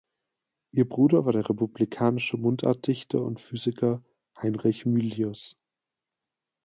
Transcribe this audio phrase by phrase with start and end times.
[0.71, 4.03] Ihr Bruder war der republikanische Mundartdichter und Physiker
[4.35, 5.59] Heinrich Mylius.